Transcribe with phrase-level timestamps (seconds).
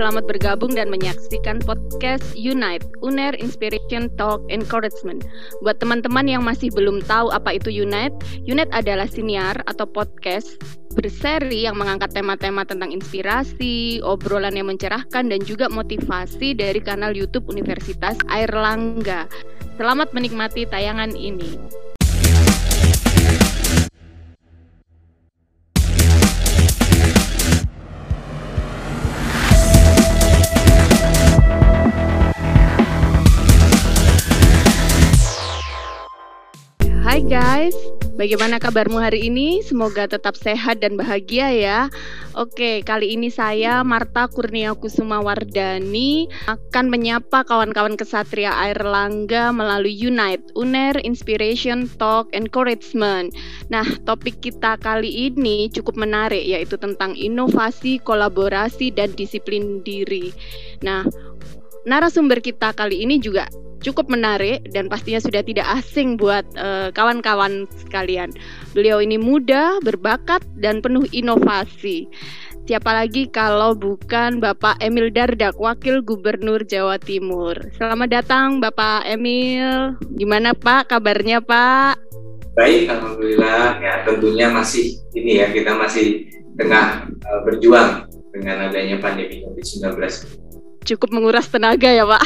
[0.00, 5.28] selamat bergabung dan menyaksikan podcast Unite, UNER Inspiration Talk Encouragement.
[5.60, 8.16] Buat teman-teman yang masih belum tahu apa itu Unite,
[8.48, 10.56] Unite adalah siniar atau podcast
[10.96, 17.44] berseri yang mengangkat tema-tema tentang inspirasi, obrolan yang mencerahkan, dan juga motivasi dari kanal YouTube
[17.52, 19.28] Universitas Airlangga.
[19.76, 21.60] Selamat menikmati tayangan ini.
[37.30, 37.78] Guys,
[38.18, 39.62] bagaimana kabarmu hari ini?
[39.62, 41.80] Semoga tetap sehat dan bahagia ya.
[42.34, 49.94] Oke, kali ini saya Marta Kurnia Kusuma Wardani akan menyapa kawan-kawan kesatria Air Langga melalui
[49.94, 53.30] Unite, UNER Inspiration Talk Encouragement.
[53.70, 60.34] Nah, topik kita kali ini cukup menarik yaitu tentang inovasi, kolaborasi dan disiplin diri.
[60.82, 61.06] Nah,
[61.88, 63.48] narasumber kita kali ini juga
[63.80, 68.30] cukup menarik dan pastinya sudah tidak asing buat eh, kawan-kawan uh, sekalian.
[68.76, 72.06] Beliau ini muda, berbakat dan penuh inovasi.
[72.68, 77.56] Siapa lagi kalau bukan Bapak Emil Dardak, Wakil Gubernur Jawa Timur.
[77.74, 79.96] Selamat datang Bapak Emil.
[80.14, 81.98] Gimana Pak kabarnya Pak?
[82.54, 83.80] Baik, alhamdulillah.
[83.80, 89.98] Ya, tentunya masih ini ya kita masih tengah uh, berjuang dengan adanya pandemi Covid-19
[90.84, 92.22] cukup menguras tenaga ya Pak.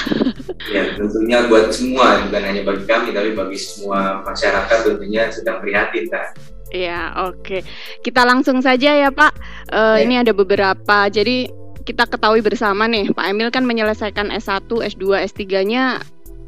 [0.70, 6.08] Ya tentunya buat semua bukan hanya bagi kami tapi bagi semua masyarakat tentunya sedang prihatin
[6.08, 6.38] Kak.
[6.74, 7.60] Ya oke okay.
[8.00, 9.32] kita langsung saja ya Pak.
[9.70, 10.08] Uh, ya.
[10.08, 11.50] Ini ada beberapa jadi
[11.84, 16.00] kita ketahui bersama nih Pak Emil kan menyelesaikan S1, S2, S3-nya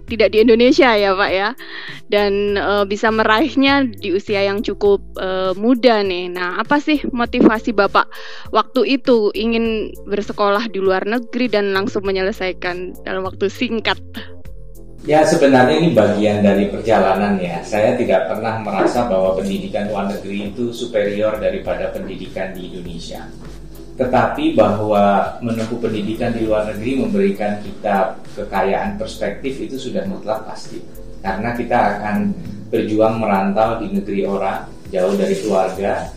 [0.07, 1.49] tidak di Indonesia ya Pak ya
[2.07, 6.31] dan e, bisa meraihnya di usia yang cukup e, muda nih.
[6.31, 8.07] Nah, apa sih motivasi Bapak
[8.55, 13.99] waktu itu ingin bersekolah di luar negeri dan langsung menyelesaikan dalam waktu singkat?
[15.07, 17.63] Ya sebenarnya ini bagian dari perjalanan ya.
[17.63, 23.23] Saya tidak pernah merasa bahwa pendidikan luar negeri itu superior daripada pendidikan di Indonesia
[23.97, 30.85] tetapi bahwa menempuh pendidikan di luar negeri memberikan kita kekayaan perspektif itu sudah mutlak pasti.
[31.25, 32.17] Karena kita akan
[32.69, 36.13] berjuang merantau di negeri orang jauh dari keluarga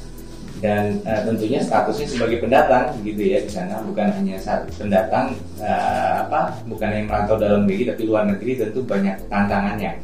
[0.60, 3.80] dan uh, tentunya statusnya sebagai pendatang gitu ya di sana.
[3.80, 5.32] Bukan hanya saat pendatang
[5.64, 9.96] uh, apa bukan yang merantau dalam negeri tapi luar negeri tentu banyak tantangannya.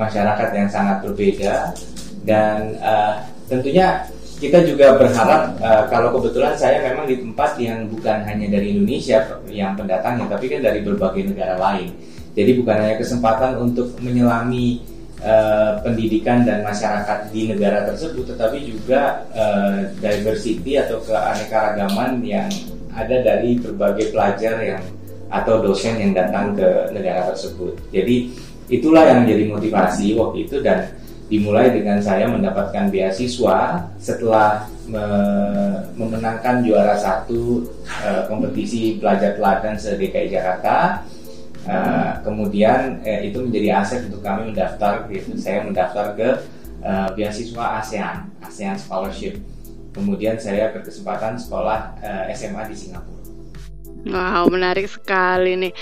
[0.00, 1.76] Masyarakat yang sangat berbeda
[2.24, 3.20] dan uh,
[3.52, 4.00] tentunya
[4.38, 9.18] kita juga berharap uh, kalau kebetulan saya memang di tempat yang bukan hanya dari Indonesia
[9.50, 11.90] yang pendatangnya, tapi kan dari berbagai negara lain.
[12.38, 14.78] Jadi bukan hanya kesempatan untuk menyelami
[15.26, 22.46] uh, pendidikan dan masyarakat di negara tersebut, tetapi juga uh, diversity atau keanekaragaman yang
[22.94, 24.82] ada dari berbagai pelajar yang
[25.28, 27.74] atau dosen yang datang ke negara tersebut.
[27.90, 28.32] Jadi
[28.70, 30.97] itulah yang menjadi motivasi waktu itu dan
[31.28, 35.04] dimulai dengan saya mendapatkan beasiswa setelah me
[35.92, 41.04] memenangkan juara satu uh, kompetisi pelajar teladan se DKI Jakarta.
[41.68, 45.36] Uh, kemudian uh, itu menjadi aset untuk kami mendaftar, gitu.
[45.36, 46.28] saya mendaftar ke
[46.80, 49.36] uh, beasiswa ASEAN, ASEAN Scholarship.
[49.92, 53.17] Kemudian saya berkesempatan sekolah uh, SMA di Singapura.
[54.08, 55.72] Wow, menarik sekali nih.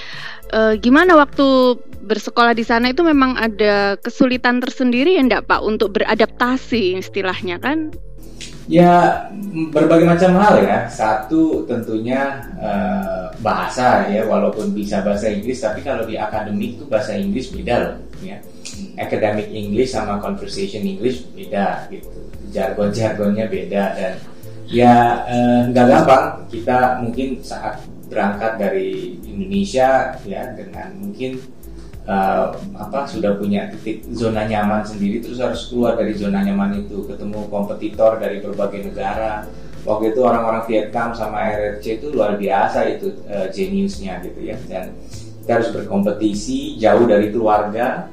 [0.50, 5.94] E, gimana waktu bersekolah di sana itu memang ada kesulitan tersendiri ya enggak Pak untuk
[5.94, 7.94] beradaptasi istilahnya kan?
[8.66, 9.30] Ya
[9.70, 10.90] berbagai macam hal ya.
[10.90, 12.70] Satu tentunya e,
[13.38, 17.94] bahasa ya, walaupun bisa bahasa Inggris, tapi kalau di akademik itu bahasa Inggris beda loh
[18.26, 18.42] ya.
[18.98, 22.10] Academic English sama conversation English beda gitu.
[22.50, 24.14] Jargon-jargonnya beda dan
[24.66, 31.42] ya eh, nggak gampang kita mungkin saat berangkat dari Indonesia ya dengan mungkin
[32.06, 37.04] uh, apa sudah punya titik zona nyaman sendiri terus harus keluar dari zona nyaman itu
[37.04, 39.44] ketemu kompetitor dari berbagai negara.
[39.86, 44.58] Waktu itu orang-orang Vietnam sama RRC itu luar biasa itu uh, geniusnya gitu ya.
[44.66, 44.98] Dan
[45.42, 48.10] kita harus berkompetisi jauh dari keluarga.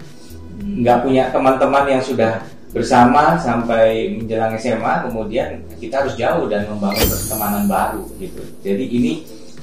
[0.62, 7.06] Nggak punya teman-teman yang sudah bersama sampai menjelang SMA kemudian kita harus jauh dan membangun
[7.06, 8.42] pertemanan baru gitu.
[8.66, 9.14] Jadi ini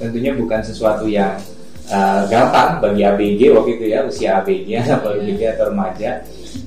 [0.01, 1.37] tentunya bukan sesuatu yang
[1.91, 6.25] uh, gampang bagi ABG waktu itu ya usia ABG atau ABG atau remaja.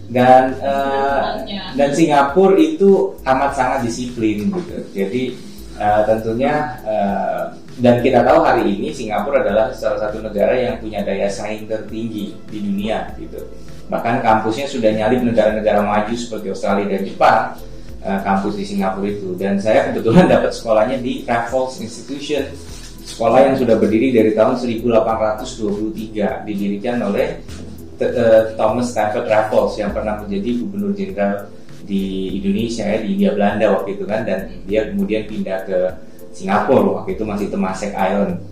[0.08, 1.42] Dan uh,
[1.74, 4.76] dan Singapura itu amat sangat disiplin gitu.
[4.94, 5.34] Jadi
[5.80, 7.50] uh, tentunya uh,
[7.82, 12.32] dan kita tahu hari ini Singapura adalah salah satu negara yang punya daya saing tertinggi
[12.48, 13.42] di dunia gitu.
[13.90, 17.42] Bahkan kampusnya sudah nyalip negara-negara maju seperti Australia dan Jepang
[18.04, 19.36] kampus di Singapura itu.
[19.36, 22.48] Dan saya kebetulan dapat sekolahnya di Raffles Institution
[23.14, 27.38] sekolah yang sudah berdiri dari tahun 1823 didirikan oleh
[28.02, 31.46] uh, Thomas Stafford Raffles yang pernah menjadi gubernur jenderal
[31.86, 35.78] di Indonesia ya di India Belanda waktu itu kan dan dia kemudian pindah ke
[36.34, 38.42] Singapura waktu itu masih Temasek Island.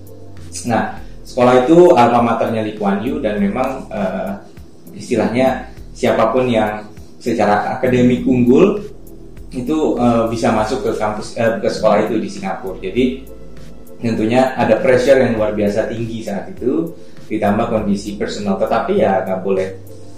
[0.70, 4.47] Nah sekolah itu alma maternya Lee Kuan Yew dan memang uh,
[4.94, 6.87] istilahnya siapa pun yang
[7.19, 8.79] secara akademik unggul
[9.50, 12.79] itu uh, bisa masuk ke kampus uh, ke sekolah itu di Singapura.
[12.79, 13.31] Jadi
[14.02, 16.90] tentunya ada pressure yang luar biasa tinggi saat itu
[17.31, 18.58] ditambah kondisi personal.
[18.58, 19.69] Tetapi ya nggak boleh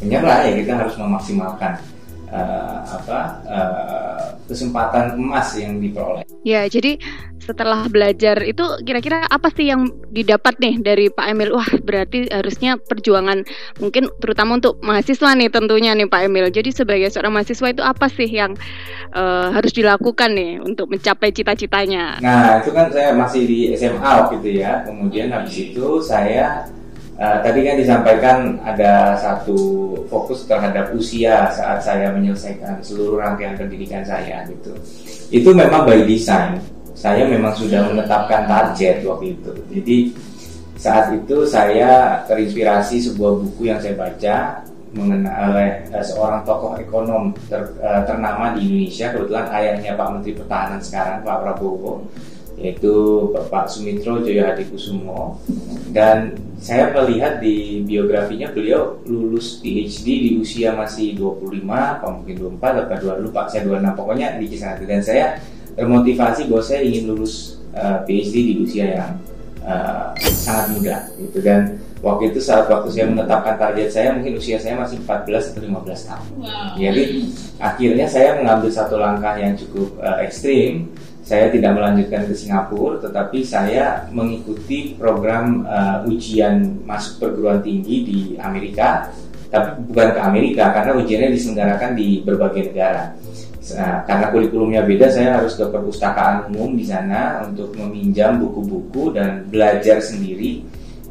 [0.01, 1.73] menyerah ya kita harus memaksimalkan
[2.33, 6.24] uh, apa uh, kesempatan emas yang diperoleh.
[6.45, 7.01] Ya, jadi
[7.45, 11.57] setelah belajar itu kira-kira apa sih yang didapat nih dari Pak Emil?
[11.57, 13.45] Wah, berarti harusnya perjuangan
[13.81, 16.49] mungkin terutama untuk mahasiswa nih tentunya nih Pak Emil.
[16.53, 18.57] Jadi sebagai seorang mahasiswa itu apa sih yang
[19.13, 22.21] uh, harus dilakukan nih untuk mencapai cita-citanya?
[22.21, 24.85] Nah, itu kan saya masih di SMA gitu ya.
[24.85, 26.69] Kemudian habis itu saya
[27.15, 29.55] Uh, tadi kan disampaikan ada satu
[30.11, 34.75] fokus terhadap usia saat saya menyelesaikan seluruh rangkaian pendidikan saya gitu.
[35.31, 36.59] Itu memang by design.
[36.99, 39.53] Saya memang sudah menetapkan target waktu itu.
[39.71, 39.99] Jadi
[40.75, 47.63] saat itu saya terinspirasi sebuah buku yang saya baca mengenai uh, seorang tokoh ekonom ter,
[47.79, 52.03] uh, ternama di Indonesia kebetulan ayahnya Pak Menteri Pertahanan sekarang Pak Prabowo
[52.59, 52.95] yaitu
[53.35, 55.43] Bapak Sumitro Jaya Hadikusumo
[55.91, 62.89] dan saya melihat di biografinya beliau lulus PhD di usia masih 25 apa mungkin 24
[62.89, 65.27] atau 2 lupa saya 26 pokoknya di kisaran itu dan saya
[65.75, 69.13] termotivasi bahwa saya ingin lulus uh, eh, PhD di usia yang
[69.67, 71.39] uh, sangat muda gitu.
[71.43, 75.63] Dan waktu itu saat waktu saya menetapkan target saya mungkin usia saya masih 14 atau
[75.65, 76.29] 15 tahun.
[76.39, 76.75] Wow.
[76.77, 77.03] jadi
[77.59, 80.89] akhirnya saya mengambil satu langkah yang cukup uh, ekstrim
[81.25, 88.21] saya tidak melanjutkan ke Singapura, tetapi saya mengikuti program uh, ujian masuk perguruan tinggi di
[88.37, 89.09] Amerika,
[89.49, 93.17] tapi bukan ke Amerika karena ujiannya diselenggarakan di berbagai negara.
[93.65, 99.49] Nah, karena kurikulumnya beda, saya harus ke perpustakaan umum di sana untuk meminjam buku-buku dan
[99.49, 100.61] belajar sendiri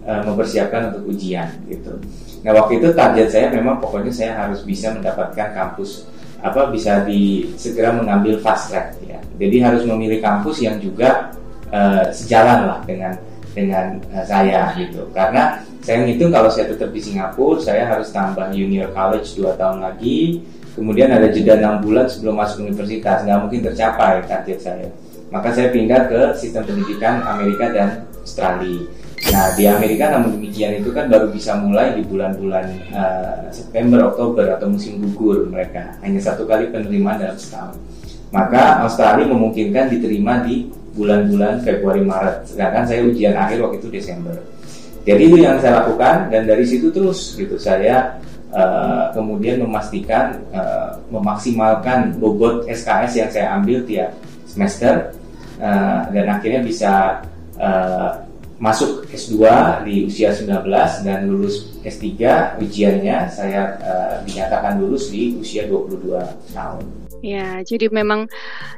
[0.06, 1.98] uh, mempersiapkan untuk ujian gitu.
[2.44, 6.04] Nah waktu itu target saya memang pokoknya saya harus bisa mendapatkan kampus
[6.44, 9.20] apa bisa di segera mengambil fast track ya.
[9.40, 11.32] Jadi harus memilih kampus yang juga
[11.72, 13.16] uh, sejalan lah dengan
[13.56, 15.08] dengan uh, saya gitu.
[15.16, 19.84] Karena saya ngitung kalau saya tetap di Singapura, saya harus tambah junior college 2 tahun
[19.84, 20.44] lagi,
[20.76, 24.88] kemudian ada jeda 6 bulan sebelum masuk universitas, nggak mungkin tercapai target saya.
[25.32, 28.86] Maka saya pindah ke sistem pendidikan Amerika dan Australia.
[29.32, 34.52] Nah di Amerika namun demikian itu kan baru bisa mulai di bulan-bulan uh, September, Oktober
[34.52, 37.80] atau musim gugur mereka hanya satu kali penerimaan dalam setahun.
[38.34, 44.36] Maka Australia memungkinkan diterima di bulan-bulan Februari Maret, sedangkan saya ujian akhir waktu itu Desember.
[45.04, 48.18] Jadi itu yang saya lakukan dan dari situ terus gitu saya
[48.56, 54.16] uh, kemudian memastikan uh, memaksimalkan bobot SKS yang saya ambil tiap
[54.48, 55.12] semester
[55.60, 57.20] uh, dan akhirnya bisa
[57.60, 58.23] uh,
[58.64, 59.44] masuk S2
[59.84, 60.64] di usia 19
[61.04, 62.16] dan lulus S3
[62.64, 66.16] ujiannya saya uh, dinyatakan lulus di usia 22
[66.56, 66.84] tahun.
[67.20, 68.32] Ya, jadi memang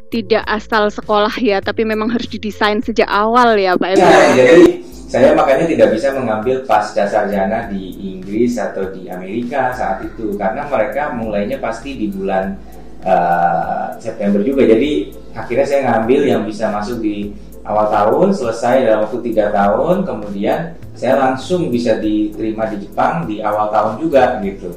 [0.10, 5.38] tidak asal sekolah ya, tapi memang harus didesain sejak awal ya, Pak Ya, jadi saya
[5.38, 11.13] makanya tidak bisa mengambil pasca sarjana di Inggris atau di Amerika saat itu karena mereka
[11.13, 12.58] mulainya pasti di bulan
[13.06, 14.65] uh, September juga.
[14.65, 17.30] Jadi akhirnya saya ngambil yang bisa masuk di
[17.66, 23.42] awal tahun selesai dalam waktu tiga tahun kemudian saya langsung bisa diterima di Jepang di
[23.44, 24.72] awal tahun juga gitu.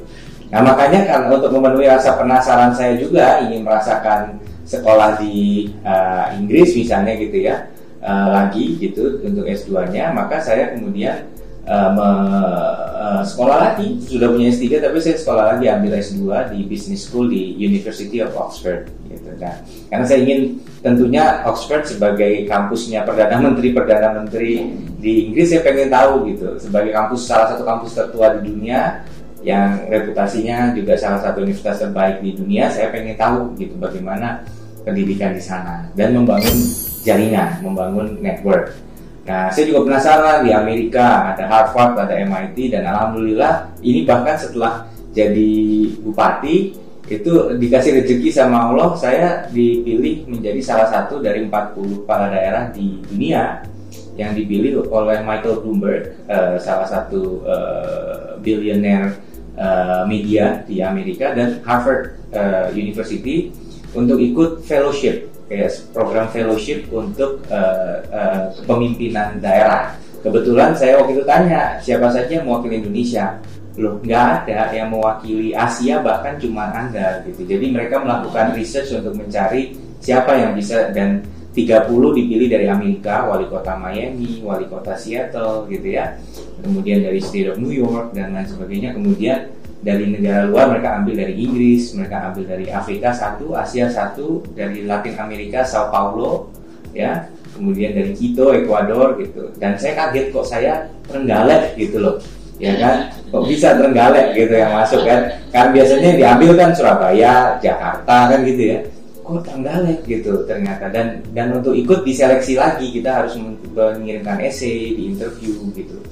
[0.49, 6.73] Nah makanya kan untuk memenuhi rasa penasaran saya juga ingin merasakan sekolah di uh, Inggris
[6.73, 7.69] misalnya gitu ya
[8.01, 11.25] uh, lagi gitu untuk S2-nya maka saya kemudian
[11.69, 11.91] uh,
[12.99, 16.21] uh, sekolah lagi sudah punya S3 tapi saya sekolah lagi ambil S2
[16.51, 19.61] di Business School di University of Oxford gitu kan.
[19.87, 24.65] Karena saya ingin tentunya Oxford sebagai kampusnya perdana menteri perdana menteri
[24.99, 29.05] di Inggris saya pengen tahu gitu sebagai kampus salah satu kampus tertua di dunia
[29.39, 34.43] yang reputasinya juga salah satu universitas terbaik di dunia saya pengen tahu gitu bagaimana
[34.83, 35.87] pendidikan di sana.
[35.95, 36.57] Dan membangun
[36.99, 38.75] jaringan membangun network
[39.29, 44.89] nah saya juga penasaran di Amerika ada Harvard ada MIT dan alhamdulillah ini bahkan setelah
[45.13, 45.53] jadi
[46.01, 46.73] bupati
[47.05, 53.05] itu dikasih rezeki sama Allah saya dipilih menjadi salah satu dari 40 kepala daerah di
[53.05, 53.61] dunia
[54.17, 59.13] yang dipilih oleh Michael Bloomberg uh, salah satu uh, billionaire
[59.61, 62.17] uh, media di Amerika dan Harvard
[62.73, 63.53] University
[63.93, 69.97] untuk ikut fellowship kayak program fellowship untuk uh, uh, kepemimpinan daerah.
[70.21, 73.41] Kebetulan saya waktu itu tanya siapa saja yang mewakili Indonesia.
[73.79, 77.47] Loh, nggak ada yang mewakili Asia bahkan cuma Anda gitu.
[77.47, 81.23] Jadi mereka melakukan research untuk mencari siapa yang bisa dan
[81.55, 86.15] 30 dipilih dari Amerika, wali kota Miami, wali kota Seattle gitu ya.
[86.59, 88.93] Kemudian dari State of New York dan lain sebagainya.
[88.93, 94.43] Kemudian dari negara luar mereka ambil dari Inggris, mereka ambil dari Afrika satu, Asia satu,
[94.51, 96.51] dari Latin Amerika Sao Paulo,
[96.91, 99.55] ya, kemudian dari Quito, Ecuador gitu.
[99.55, 102.15] Dan saya kaget kok saya Trenggalek gitu loh,
[102.59, 103.07] ya kan?
[103.31, 105.31] Kok bisa Trenggalek gitu yang masuk kan?
[105.49, 108.79] Kan biasanya diambil kan Surabaya, Jakarta kan gitu ya.
[109.23, 115.07] Kok Trenggalek gitu ternyata dan dan untuk ikut diseleksi lagi kita harus mengirimkan essay, di
[115.15, 116.03] interview gitu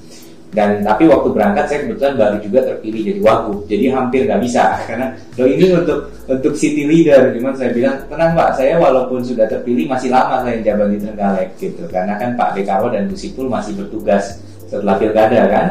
[0.58, 4.74] dan tapi waktu berangkat saya kebetulan baru juga terpilih jadi wagub jadi hampir nggak bisa
[4.90, 7.32] karena lo ini untuk untuk city leader.
[7.34, 11.50] Cuman saya bilang tenang pak saya walaupun sudah terpilih masih lama saya jabat di Trenggalek
[11.58, 11.84] gitu.
[11.88, 15.68] Karena kan Pak Dekarwo dan Gus Ipul masih bertugas setelah pilkada kan?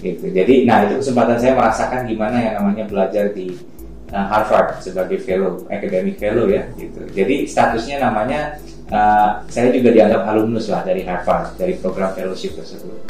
[0.00, 0.30] Gitu.
[0.30, 3.50] Jadi nah itu kesempatan saya merasakan gimana yang namanya belajar di
[4.14, 7.02] uh, Harvard sebagai fellow academic fellow ya gitu.
[7.10, 8.54] Jadi statusnya namanya
[8.94, 13.00] uh, saya juga dianggap alumnus lah dari Harvard dari program fellowship tersebut.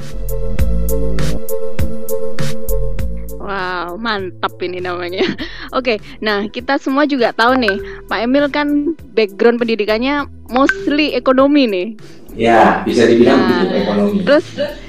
[3.46, 5.22] Wow, mantap ini namanya.
[5.78, 7.78] Oke, nah kita semua juga tahu nih,
[8.10, 11.88] Pak Emil kan background pendidikannya mostly ekonomi nih.
[12.34, 14.26] Ya, bisa dibilang nah, ekonomi.
[14.26, 14.46] Terus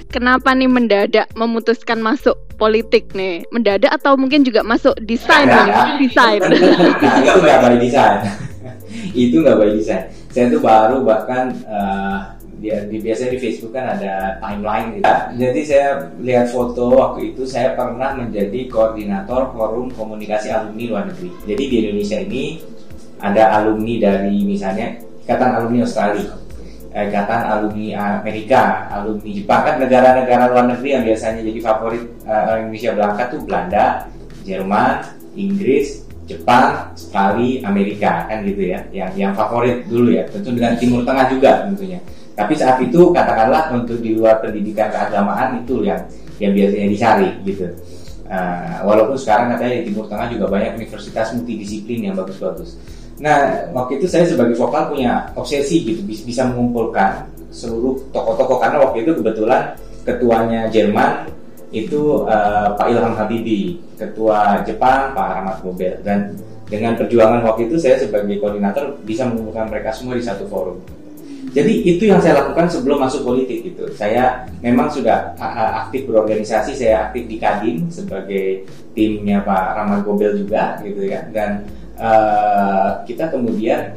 [0.09, 3.45] kenapa nih mendadak memutuskan masuk politik nih?
[3.53, 6.09] Mendadak atau mungkin juga masuk desain nih?
[6.09, 6.41] Desain.
[6.41, 6.57] Nah,
[6.97, 8.19] itu nggak by desain.
[9.13, 10.09] itu nggak by desain.
[10.33, 15.05] Saya tuh baru bahkan uh, dia di biasanya di Facebook kan ada timeline gitu.
[15.37, 15.87] Jadi saya
[16.17, 21.29] lihat foto waktu itu saya pernah menjadi koordinator forum komunikasi alumni luar negeri.
[21.45, 22.43] Jadi di Indonesia ini
[23.21, 26.33] ada alumni dari misalnya ikatan alumni Australia,
[26.93, 27.87] eh, ikatan alumni
[28.21, 33.41] Amerika, alumni Jepang kan negara-negara luar negeri yang biasanya jadi favorit uh, Indonesia berangkat tuh
[33.45, 33.85] Belanda,
[34.47, 34.93] Jerman,
[35.37, 40.25] Inggris, Jepang, Australia, Amerika kan gitu ya, yang yang favorit dulu ya.
[40.27, 41.99] Tentu dengan Timur Tengah juga tentunya.
[42.37, 45.97] Tapi saat itu katakanlah untuk di luar pendidikan keagamaan itu yang
[46.37, 47.65] yang biasanya dicari gitu.
[48.27, 52.77] Uh, walaupun sekarang katanya di Timur Tengah juga banyak universitas multidisiplin yang bagus-bagus.
[53.17, 59.07] Nah, waktu itu saya sebagai vokal punya obsesi gitu, bisa mengumpulkan seluruh tokoh-tokoh karena waktu
[59.07, 59.73] itu kebetulan
[60.05, 61.25] ketuanya Jerman
[61.73, 67.75] itu uh, Pak Ilham Habibie, ketua Jepang Pak Rahmat Gobel dan dengan perjuangan waktu itu
[67.79, 70.77] saya sebagai koordinator bisa mengumpulkan mereka semua di satu forum.
[71.47, 73.87] Jadi itu yang saya lakukan sebelum masuk politik gitu.
[73.95, 75.31] Saya memang sudah
[75.85, 81.23] aktif berorganisasi, saya aktif di Kadin sebagai timnya Pak Rahmat Gobel juga gitu ya.
[81.31, 81.63] Dan
[81.95, 83.95] uh, kita kemudian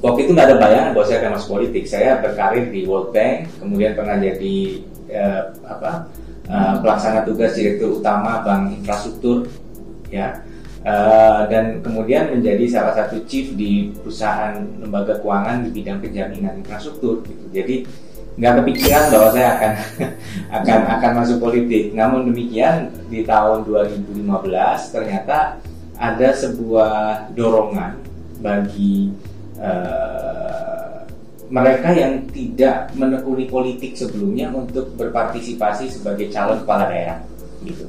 [0.00, 1.84] waktu itu nggak ada bayangan bahwa saya akan masuk politik.
[1.84, 4.56] Saya berkarir di World Bank, kemudian pernah jadi
[5.12, 6.08] uh, apa
[6.48, 9.46] uh, pelaksana tugas direktur utama Bank Infrastruktur
[10.08, 10.40] ya
[10.84, 14.52] Uh, dan kemudian menjadi salah satu chief di perusahaan
[14.84, 17.44] lembaga keuangan di bidang penjaminan infrastruktur gitu.
[17.56, 17.88] Jadi
[18.36, 19.72] nggak kepikiran bahwa saya akan
[20.60, 21.96] akan akan masuk politik.
[21.96, 24.12] Namun demikian di tahun 2015
[24.92, 25.56] ternyata
[25.96, 27.96] ada sebuah dorongan
[28.44, 29.08] bagi
[29.56, 31.00] uh,
[31.48, 37.24] mereka yang tidak menekuni politik sebelumnya untuk berpartisipasi sebagai calon kepala daerah
[37.64, 37.88] gitu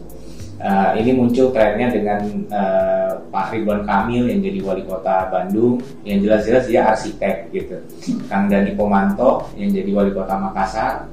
[0.66, 6.26] uh, ini muncul trennya dengan uh, Pak Ridwan Kamil yang jadi wali kota Bandung yang
[6.26, 7.78] jelas-jelas dia arsitek gitu.
[8.26, 11.06] Kang Dani Pomanto yang jadi wali kota Makassar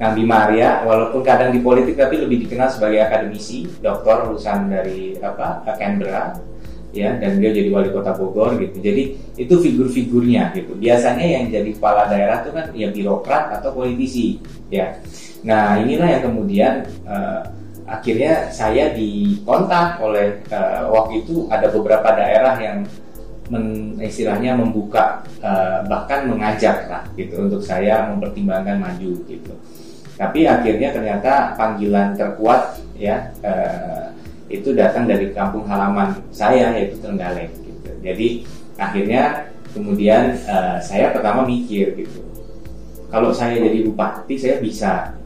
[0.00, 5.12] Kang Bima Arya walaupun kadang di politik tapi lebih dikenal sebagai akademisi doktor lulusan dari
[5.20, 6.40] apa Canberra
[6.90, 8.80] ya dan dia jadi wali kota Bogor gitu.
[8.82, 10.74] Jadi itu figur-figurnya gitu.
[10.74, 14.40] Biasanya yang jadi kepala daerah itu kan ya birokrat atau politisi
[14.72, 14.98] ya.
[15.46, 17.59] Nah inilah yang kemudian uh,
[17.90, 22.86] akhirnya saya dikontak oleh uh, waktu itu ada beberapa daerah yang
[23.50, 29.52] men, istilahnya membuka uh, bahkan mengajak lah gitu untuk saya mempertimbangkan maju gitu.
[30.14, 34.14] Tapi akhirnya ternyata panggilan terkuat ya uh,
[34.46, 37.90] itu datang dari kampung halaman saya yaitu Trenggalek gitu.
[38.06, 38.28] Jadi
[38.78, 42.22] akhirnya kemudian uh, saya pertama mikir gitu.
[43.10, 45.18] Kalau saya jadi bupati saya bisa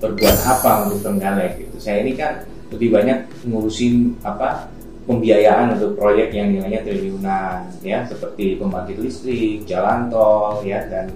[0.00, 1.76] berbuat apa untuk Trenggalek gitu.
[1.80, 4.66] Saya ini kan lebih banyak ngurusin apa
[5.06, 11.08] pembiayaan untuk proyek yang nilainya triliunan ya seperti pembangkit listrik, jalan tol ya dan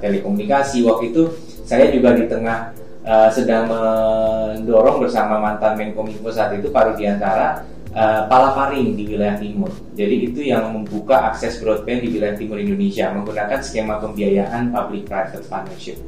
[0.00, 0.80] telekomunikasi.
[0.82, 1.22] Waktu itu
[1.64, 2.72] saya juga di tengah
[3.04, 7.62] uh, sedang mendorong bersama mantan Menkominfo saat itu Pak Rudiantara
[7.92, 9.70] uh, Palaparing di wilayah timur.
[9.92, 15.44] Jadi itu yang membuka akses broadband di wilayah timur Indonesia menggunakan skema pembiayaan public private
[15.46, 16.00] partnership.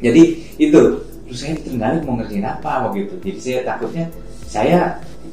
[0.00, 0.80] Jadi itu
[1.30, 3.14] terus saya di Trenggalek mau ngerjain apa begitu.
[3.22, 4.04] Jadi saya takutnya
[4.50, 4.78] saya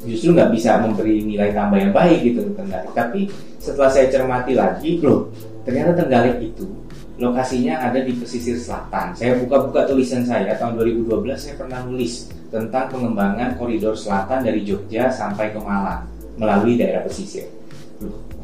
[0.06, 2.92] justru nggak bisa memberi nilai tambah yang baik gitu ke Trenggalek.
[2.94, 3.20] Tapi
[3.58, 5.26] setelah saya cermati lagi, loh
[5.66, 6.70] ternyata Trenggalek itu
[7.18, 9.10] lokasinya ada di pesisir selatan.
[9.18, 15.10] Saya buka-buka tulisan saya tahun 2012 saya pernah nulis tentang pengembangan koridor selatan dari Jogja
[15.10, 16.06] sampai ke Malang
[16.38, 17.50] melalui daerah pesisir.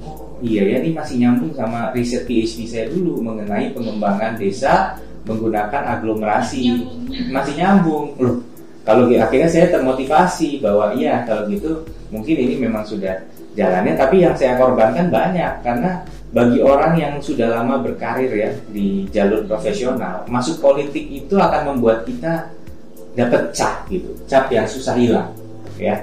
[0.02, 5.82] Oh iya ya ini masih nyambung sama riset PhD saya dulu mengenai pengembangan desa menggunakan
[5.98, 6.62] aglomerasi.
[7.32, 8.40] Masih nyambung loh.
[8.84, 13.16] Kalau akhirnya saya termotivasi bahwa iya kalau gitu mungkin ini memang sudah
[13.56, 16.04] jalannya tapi yang saya korbankan banyak karena
[16.34, 22.02] bagi orang yang sudah lama berkarir ya di jalur profesional, masuk politik itu akan membuat
[22.04, 22.50] kita
[23.14, 25.30] dapat cap gitu, cap yang susah hilang,
[25.78, 25.94] ya.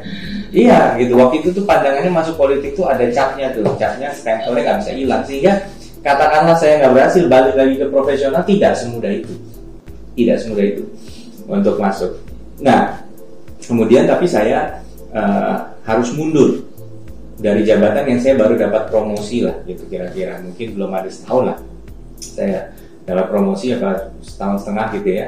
[0.56, 1.20] Iya gitu.
[1.20, 5.22] Waktu itu tuh pandangannya masuk politik tuh ada capnya tuh, capnya stempelnya nggak bisa hilang
[5.28, 5.54] sehingga
[6.02, 9.34] katakanlah saya nggak berhasil balik lagi ke profesional tidak semudah itu,
[10.18, 10.84] tidak semudah itu
[11.46, 12.18] untuk masuk.
[12.62, 13.02] Nah,
[13.62, 14.82] kemudian tapi saya
[15.14, 16.62] uh, harus mundur
[17.42, 20.42] dari jabatan yang saya baru dapat promosi lah gitu kira-kira.
[20.42, 21.58] Mungkin belum ada setahun lah
[22.22, 22.74] saya
[23.06, 25.28] dapat promosi apa setahun setengah gitu ya.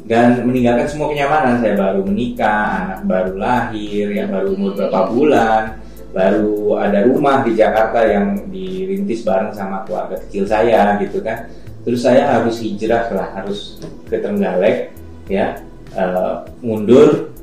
[0.00, 1.60] Dan meninggalkan semua kenyamanan.
[1.60, 5.79] Saya baru menikah anak baru lahir yang baru umur berapa bulan
[6.10, 11.46] baru ada rumah di Jakarta yang dirintis bareng sama keluarga kecil saya gitu kan.
[11.80, 14.92] Terus saya harus hijrah lah harus ke Trenggalek
[15.30, 15.56] ya.
[15.90, 17.34] Uh, mundur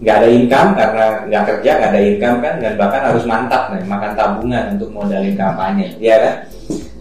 [0.00, 3.84] nggak ada income karena nggak kerja nggak ada income kan dan bahkan harus mantap nih
[3.84, 6.34] makan tabungan untuk modalin kampanye ya kan.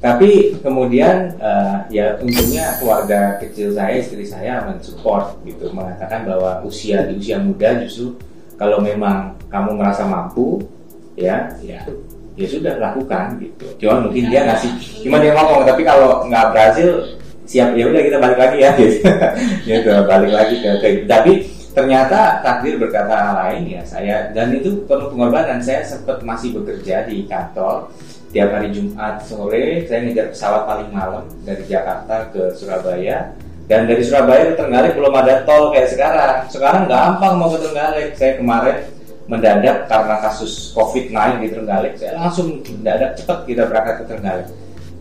[0.03, 7.07] Tapi kemudian uh, ya untungnya keluarga kecil saya istri saya mensupport gitu mengatakan bahwa usia
[7.07, 8.12] di usia muda justru
[8.60, 10.60] kalau memang kamu merasa mampu
[11.17, 11.79] ya ya.
[12.34, 13.65] Ya sudah lakukan gitu.
[13.86, 14.72] Cuma mungkin dia ngasih
[15.05, 16.90] cuma dia ngomong tapi kalau nggak berhasil
[17.46, 17.77] siap.
[17.77, 18.72] Ya udah kita balik lagi ya.
[18.81, 19.05] Gitu.
[19.70, 25.14] Gitu balik lagi ke, ke tapi ternyata takdir berkata lain ya saya dan itu penuh
[25.14, 25.61] pengorbanan.
[25.61, 27.94] Saya sempat masih bekerja di kantor
[28.33, 29.85] tiap hari Jumat sore.
[29.85, 33.29] Saya ngejar pesawat paling malam dari Jakarta ke Surabaya.
[33.64, 36.37] Dan dari Surabaya ke Trenggalek belum ada tol kayak sekarang.
[36.51, 38.18] Sekarang gampang mau ke Trenggalek.
[38.18, 38.75] Saya kemarin
[39.27, 44.50] mendadak karena kasus COVID naik di Trenggalek saya langsung mendadak cepat kita berangkat ke Trenggalek.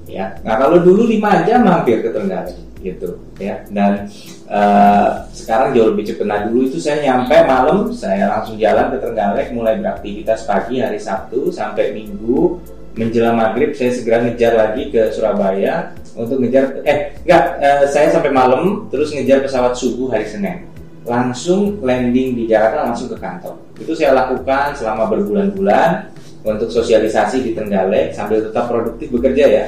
[0.06, 3.62] Ya nah kalau dulu lima jam mampir ke Trenggalek gitu ya.
[3.70, 4.10] Dan
[4.50, 6.26] uh, sekarang jauh lebih cepat.
[6.26, 10.98] Nah dulu itu saya nyampe malam saya langsung jalan ke Trenggalek mulai beraktivitas pagi hari
[10.98, 12.58] Sabtu sampai Minggu.
[12.92, 18.28] Menjelang maghrib saya segera ngejar lagi ke Surabaya untuk ngejar eh enggak uh, saya sampai
[18.28, 20.60] malam terus ngejar pesawat subuh hari Senin
[21.02, 23.58] langsung landing di Jakarta langsung ke kantor.
[23.78, 26.14] Itu saya lakukan selama berbulan-bulan
[26.46, 29.64] untuk sosialisasi di Trenggalek sambil tetap produktif bekerja ya.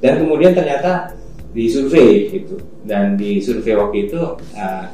[0.00, 1.16] Dan kemudian ternyata
[1.56, 2.60] di survei gitu.
[2.84, 4.20] Dan di survei waktu itu
[4.56, 4.86] uh,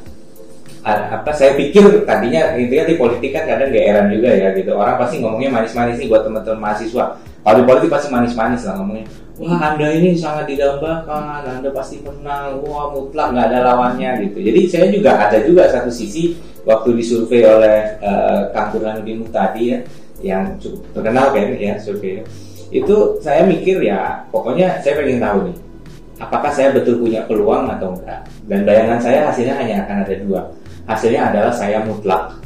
[0.87, 4.71] apa saya pikir tadinya intinya di politik kan kadang geeran juga ya gitu.
[4.73, 7.19] Orang pasti ngomongnya manis-manis nih buat teman-teman mahasiswa.
[7.41, 9.05] Kalau di politik pasti manis-manis lah ngomongnya
[9.39, 14.61] wah anda ini sangat didambakan anda pasti menang wah mutlak nggak ada lawannya gitu jadi
[14.67, 16.35] saya juga ada juga satu sisi
[16.67, 19.79] waktu disurvei oleh uh, Kang Burhanuddin tadi ya
[20.21, 22.21] yang cukup terkenal kan ya survei
[22.71, 25.57] itu saya mikir ya pokoknya saya pengen tahu nih
[26.21, 28.21] apakah saya betul punya peluang atau enggak.
[28.45, 30.41] Dan bayangan saya hasilnya hanya akan ada dua.
[30.85, 32.37] Hasilnya adalah saya mutlak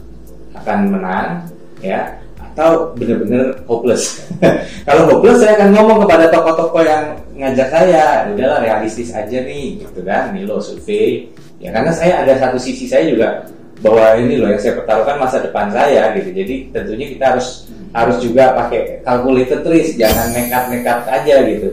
[0.56, 1.43] akan menang,
[1.84, 2.15] ya,
[2.55, 4.23] atau benar-benar hopeless.
[4.87, 7.03] Kalau hopeless saya akan ngomong kepada tokoh-tokoh yang
[7.35, 11.27] ngajak saya, udahlah realistis aja nih, gitu kan, nih lo survei.
[11.59, 13.43] Ya karena saya ada satu sisi saya juga
[13.83, 16.31] bahwa ini loh yang saya pertaruhkan masa depan saya gitu.
[16.31, 21.69] Jadi tentunya kita harus harus juga pakai calculated risk, jangan nekat-nekat aja gitu.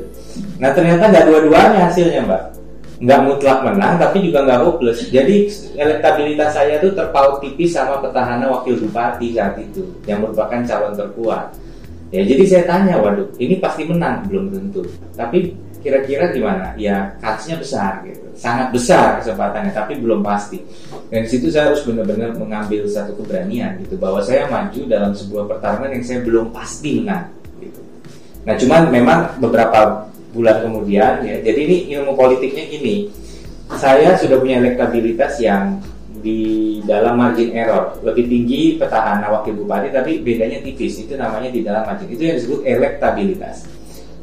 [0.59, 2.62] Nah ternyata nggak dua-duanya hasilnya mbak
[3.03, 5.11] nggak mutlak menang tapi juga nggak hopeless.
[5.11, 10.95] Jadi elektabilitas saya itu terpaut tipis sama petahana wakil bupati saat itu yang merupakan calon
[10.95, 11.51] terkuat.
[12.15, 14.23] Ya jadi saya tanya waduh ini pasti menang?
[14.31, 14.87] Belum tentu.
[15.19, 15.51] Tapi
[15.83, 16.79] kira-kira gimana?
[16.79, 18.23] Ya kansnya besar gitu.
[18.39, 20.63] Sangat besar kesempatannya tapi belum pasti.
[21.11, 25.91] Dan situ saya harus benar-benar mengambil satu keberanian gitu bahwa saya maju dalam sebuah pertarungan
[25.91, 27.27] yang saya belum pasti menang
[27.59, 27.83] gitu.
[28.47, 31.37] Nah cuman memang beberapa bulan kemudian ya.
[31.45, 32.97] Jadi ini ilmu politiknya gini.
[33.77, 35.81] Saya sudah punya elektabilitas yang
[36.21, 38.01] di dalam margin error.
[38.01, 41.05] Lebih tinggi petahana wakil bupati tapi bedanya tipis.
[41.05, 42.09] Itu namanya di dalam margin.
[42.11, 43.69] Itu yang disebut elektabilitas.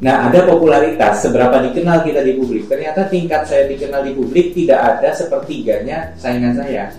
[0.02, 1.22] Nah ada popularitas.
[1.22, 2.66] Seberapa dikenal kita di publik?
[2.66, 6.90] Ternyata tingkat saya dikenal di publik tidak ada sepertiganya saingan saya.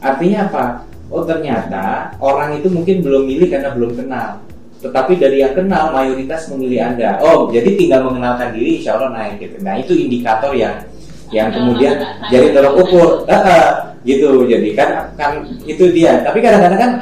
[0.00, 0.64] Artinya apa?
[1.10, 4.49] Oh ternyata orang itu mungkin belum milih karena belum kenal
[4.80, 7.20] tetapi dari yang kenal mayoritas memilih anda.
[7.20, 9.56] Oh jadi tinggal mengenalkan diri insya Allah naik gitu.
[9.60, 10.80] Nah itu indikator yang
[11.30, 12.00] yang kemudian
[12.32, 13.08] jadi tolok ukur.
[13.28, 13.66] Uh, uh,
[14.04, 14.48] gitu.
[14.48, 16.24] Jadi kan kan itu dia.
[16.24, 16.92] Tapi kadang-kadang kan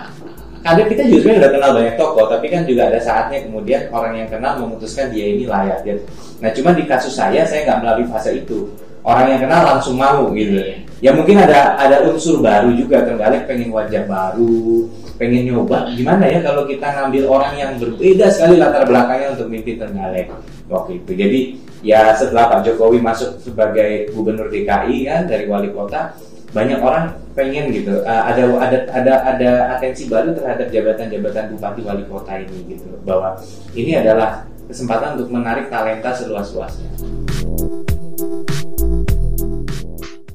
[0.66, 4.28] ada kita juga udah kenal banyak toko tapi kan juga ada saatnya kemudian orang yang
[4.28, 6.02] kenal memutuskan dia ini layak gitu.
[6.42, 8.66] Nah cuma di kasus saya saya nggak melalui fase itu.
[9.06, 10.58] Orang yang kenal langsung mau gitu.
[10.98, 16.38] Ya mungkin ada ada unsur baru juga tergalak pengen wajah baru pengen nyoba gimana ya
[16.40, 20.31] kalau kita ngambil orang yang berbeda sekali latar belakangnya untuk mimpi Trenggalek
[20.70, 21.40] waktu itu jadi
[21.83, 26.14] ya setelah Pak Jokowi masuk sebagai gubernur DKI kan dari wali kota
[26.54, 32.04] banyak orang pengen gitu uh, ada ada ada ada atensi baru terhadap jabatan-jabatan bupati wali
[32.09, 33.37] kota ini gitu bahwa
[33.76, 36.88] ini adalah kesempatan untuk menarik talenta seluas-luasnya.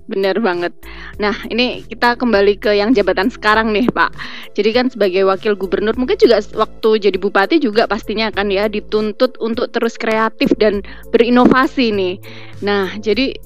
[0.09, 0.73] Benar banget.
[1.21, 4.13] Nah, ini kita kembali ke yang jabatan sekarang nih, Pak.
[4.57, 9.37] Jadi kan sebagai wakil gubernur mungkin juga waktu jadi bupati juga pastinya kan ya dituntut
[9.37, 10.81] untuk terus kreatif dan
[11.13, 12.15] berinovasi nih.
[12.65, 13.37] Nah, jadi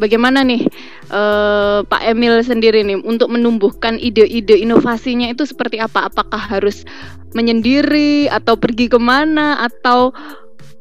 [0.00, 0.66] bagaimana nih
[1.12, 6.10] uh, Pak Emil sendiri nih untuk menumbuhkan ide-ide inovasinya itu seperti apa?
[6.10, 6.82] Apakah harus
[7.32, 10.12] menyendiri atau pergi ke mana atau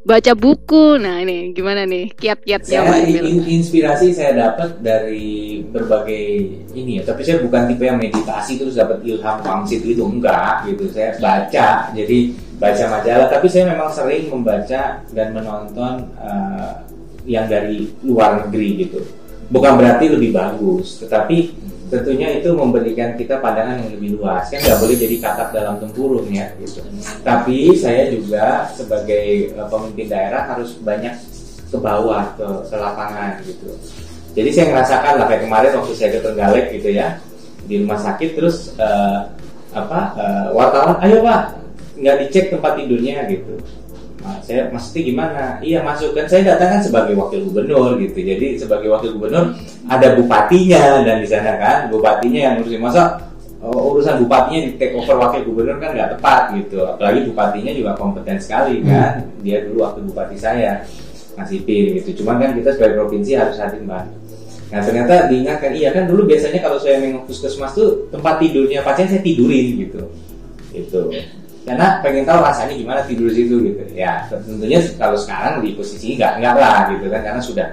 [0.01, 0.97] baca buku.
[0.97, 6.25] Nah ini gimana nih kiat-kiatnya Pak In, inspirasi saya dapat dari berbagai
[6.73, 7.03] ini ya.
[7.05, 10.89] Tapi saya bukan tipe yang meditasi terus dapat ilham wangsit itu enggak gitu.
[10.89, 12.19] Saya baca jadi
[12.57, 13.27] baca majalah.
[13.29, 16.81] Tapi saya memang sering membaca dan menonton uh,
[17.25, 18.99] yang dari luar negeri gitu.
[19.51, 21.51] Bukan berarti lebih bagus, tetapi
[21.91, 24.47] tentunya itu memberikan kita pandangan yang lebih luas.
[24.47, 26.80] Kan nggak boleh jadi katak dalam tempurung ya gitu.
[27.21, 31.13] Tapi saya juga sebagai uh, pemimpin daerah harus banyak
[31.67, 33.75] ke bawah ke, ke lapangan gitu.
[34.32, 37.19] Jadi saya merasakan lah kayak kemarin waktu saya ke Trenggalek gitu ya
[37.67, 39.30] di rumah sakit terus uh,
[39.71, 41.56] apa uh, wartawan ayo pak
[41.95, 43.56] nggak dicek tempat tidurnya gitu
[44.41, 45.43] saya maksudnya gimana?
[45.62, 48.19] Iya masuk kan saya datang kan sebagai wakil gubernur gitu.
[48.21, 49.57] Jadi sebagai wakil gubernur
[49.89, 53.17] ada bupatinya dan di sana kan bupatinya yang ngurusin masa
[53.62, 56.86] uh, urusan bupatinya di take over wakil gubernur kan nggak tepat gitu.
[56.86, 59.25] Apalagi bupatinya juga kompeten sekali kan.
[59.41, 60.86] Dia dulu waktu bupati saya
[61.36, 62.21] masih pin gitu.
[62.21, 64.05] Cuman kan kita sebagai provinsi harus hadir mbak.
[64.71, 69.10] Nah ternyata diingatkan iya kan dulu biasanya kalau saya mengurus puskesmas tuh tempat tidurnya pasien
[69.10, 70.01] saya tidurin gitu.
[70.71, 71.12] Itu
[71.62, 73.82] karena pengen tahu rasanya gimana tidur situ gitu.
[73.93, 77.67] Ya tentunya kalau sekarang di posisi nggak nggak lah gitu kan karena sudah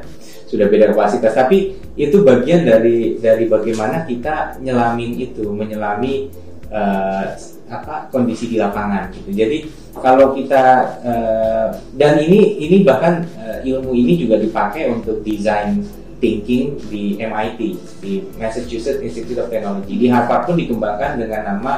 [0.49, 6.29] sudah beda kapasitas tapi itu bagian dari dari bagaimana kita nyelamin itu menyelami
[6.73, 7.37] uh,
[7.69, 9.33] apa kondisi di lapangan gitu.
[9.33, 10.65] Jadi kalau kita
[11.05, 15.85] uh, dan ini ini bahkan uh, ilmu ini juga dipakai untuk desain
[16.19, 17.61] thinking di MIT
[18.03, 19.95] di Massachusetts Institute of Technology.
[19.97, 21.73] Di Harvard pun dikembangkan dengan nama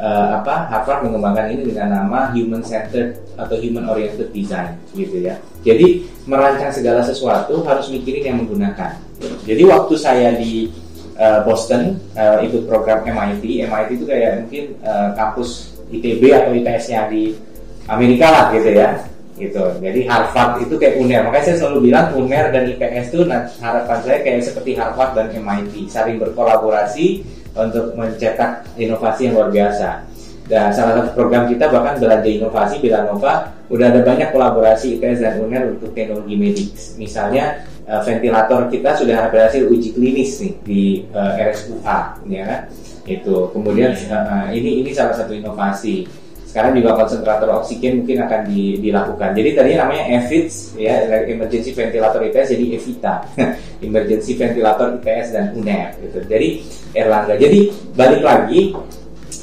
[0.00, 5.36] uh, apa Harvard mengembangkan ini dengan nama human centered atau human oriented design gitu ya.
[5.62, 8.96] Jadi merancang segala sesuatu harus mikirin yang menggunakan.
[9.44, 10.72] Jadi waktu saya di
[11.20, 17.12] uh, Boston uh, ikut program MIT, MIT itu kayak mungkin uh, kampus ITB atau ITS-nya
[17.12, 17.36] di
[17.84, 19.04] Amerika lah gitu ya.
[19.40, 19.64] Gitu.
[19.80, 21.24] Jadi Harvard itu kayak UNER.
[21.24, 25.32] Makanya saya selalu bilang UNER dan IPS itu nah, harapan saya kayak seperti Harvard dan
[25.32, 30.10] MIT, saling berkolaborasi untuk mencetak inovasi yang luar biasa.
[30.50, 35.38] Dan salah satu program kita bahkan belanja inovasi Nova udah ada banyak kolaborasi ITS dan
[35.38, 36.74] UNER untuk teknologi medik.
[36.98, 40.82] Misalnya uh, ventilator kita sudah berhasil uji klinis nih di
[41.14, 42.60] uh, eh, RSUA, ya kan?
[43.06, 43.54] Itu.
[43.54, 46.02] Kemudian uh, ini ini salah satu inovasi.
[46.50, 49.38] Sekarang juga konsentrator oksigen mungkin akan di, dilakukan.
[49.38, 53.14] Jadi tadinya namanya EVITS ya emergency ventilator ITS jadi EVITA
[53.86, 56.18] emergency ventilator ITS dan UNER gitu.
[56.26, 56.48] Jadi
[56.90, 57.38] Erlangga.
[57.38, 58.74] Jadi balik lagi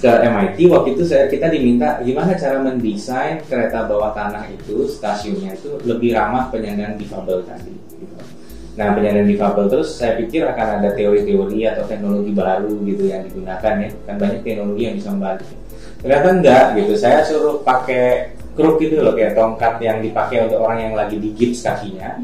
[0.04, 5.56] ke MIT waktu itu saya kita diminta gimana cara mendesain kereta bawah tanah itu stasiunnya
[5.56, 7.72] itu lebih ramah penyandang difabel tadi.
[7.72, 8.16] Gitu.
[8.76, 13.74] Nah penyandang difabel terus saya pikir akan ada teori-teori atau teknologi baru gitu yang digunakan
[13.80, 15.48] ya kan banyak teknologi yang bisa membantu.
[16.08, 16.96] Ternyata enggak gitu?
[16.96, 21.36] Saya suruh pakai kruk gitu loh kayak tongkat yang dipakai untuk orang yang lagi di
[21.36, 22.16] gips kakinya.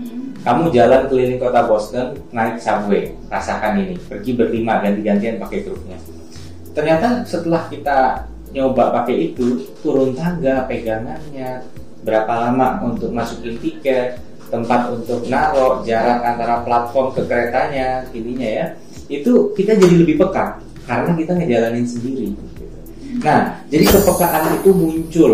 [0.47, 3.99] Kamu jalan keliling kota Boston naik subway rasakan ini.
[4.07, 5.99] Pergi berlima ganti-gantian pakai kruknya.
[6.71, 8.23] Ternyata setelah kita
[8.55, 11.59] nyoba pakai itu turun tangga pegangannya
[12.07, 14.15] berapa lama untuk masukin tiket
[14.47, 18.65] tempat untuk naruh jarak antara platform ke keretanya ininya ya
[19.09, 22.29] itu kita jadi lebih peka karena kita ngejalanin sendiri
[23.23, 25.33] nah jadi kepekaan itu muncul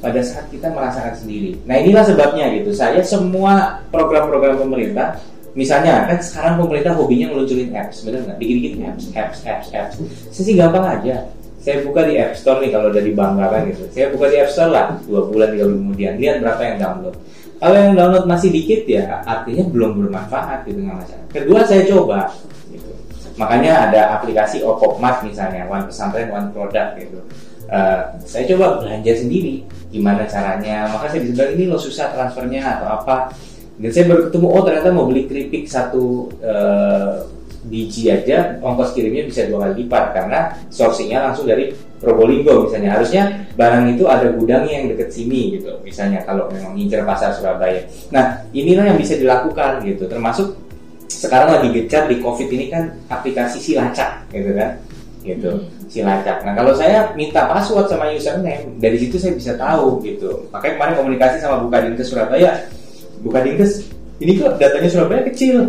[0.00, 5.16] pada saat kita merasakan sendiri nah inilah sebabnya gitu saya semua program-program pemerintah
[5.50, 8.38] Misalnya kan sekarang pemerintah hobinya ngeluncurin apps, benar nggak?
[8.38, 9.94] Dikit-dikit apps, apps, apps, apps.
[10.30, 11.26] Sisi gampang aja.
[11.60, 13.84] saya buka di App Store nih kalau dari Bangga kan gitu.
[13.92, 17.14] Saya buka di App Store lah dua bulan tiga bulan kemudian lihat berapa yang download.
[17.60, 21.26] Kalau yang download masih dikit ya artinya belum bermanfaat gitu nggak masalah.
[21.28, 22.32] Kedua saya coba.
[23.40, 27.24] Makanya ada aplikasi Opopmat misalnya One Pesantren One Product gitu.
[27.70, 30.92] Uh, saya coba belanja sendiri gimana caranya.
[30.92, 33.32] Maka saya bisa ini lo susah transfernya atau apa.
[33.80, 37.24] Dan saya baru ketemu oh ternyata mau beli keripik satu uh,
[37.68, 43.44] biji aja ongkos kirimnya bisa dua kali lipat karena sourcingnya langsung dari Probolinggo misalnya harusnya
[43.52, 48.40] barang itu ada gudangnya yang deket sini gitu misalnya kalau memang ngincer pasar Surabaya nah
[48.56, 50.56] inilah yang bisa dilakukan gitu termasuk
[51.20, 54.80] sekarang lagi gencar di covid ini kan aplikasi silacak gitu kan?
[55.20, 55.84] Gitu hmm.
[55.92, 60.48] silacak nah kalau saya minta password sama username dari situ saya bisa tahu gitu.
[60.48, 62.56] Makanya kemarin komunikasi sama Bukadinkes Surabaya.
[63.20, 63.84] Bukadinkes
[64.24, 65.68] ini kok datanya Surabaya kecil.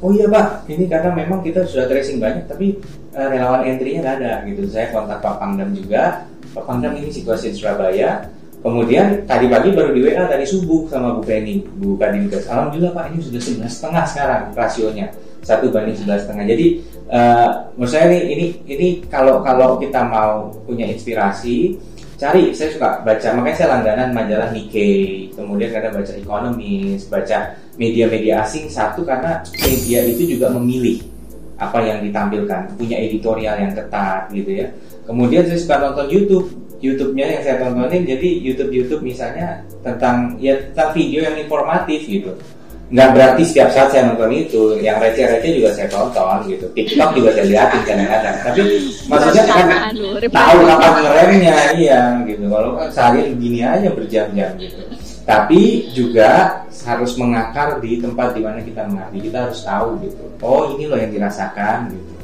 [0.00, 0.64] Oh iya pak.
[0.72, 2.80] Ini karena memang kita sudah tracing banyak tapi
[3.12, 4.66] uh, relawan entry-nya nggak ada gitu.
[4.72, 6.24] Saya kontak Pak Pangdam juga.
[6.56, 8.24] Pak Pangdam ini situasi di Surabaya
[8.62, 11.60] kemudian tadi pagi baru di WA tadi subuh sama Bu Penny.
[11.76, 15.06] Bu Kadinkes Alhamdulillah Pak ini sudah sebelas setengah sekarang rasionya.
[15.42, 16.66] Satu banding sebelas setengah jadi
[17.10, 21.74] uh, menurut saya ini ini ini kalau kalau kita mau punya inspirasi
[22.14, 28.46] cari saya suka baca makanya saya langganan majalah Nikkei kemudian kadang baca Economist baca media-media
[28.46, 31.02] asing satu karena media itu juga memilih
[31.58, 34.66] apa yang ditampilkan punya editorial yang ketat gitu ya.
[35.06, 36.46] Kemudian saya suka nonton YouTube
[36.82, 42.34] YouTube-nya yang saya tontonin jadi YouTube YouTube misalnya tentang ya tentang video yang informatif gitu.
[42.92, 46.66] Nggak berarti setiap saat saya nonton itu yang receh-receh juga saya tonton gitu.
[46.76, 48.36] TikTok juga saya lihatin kadang-kadang.
[48.44, 48.60] Tapi
[49.08, 49.66] maksudnya kan
[50.28, 52.44] tahu kapan ngeremnya iya gitu.
[52.50, 54.82] Kalau kan sehari begini aja berjam-jam gitu.
[55.22, 60.24] Tapi juga harus mengakar di tempat di mana kita mengabdi kita harus tahu gitu.
[60.42, 62.21] Oh ini loh yang dirasakan gitu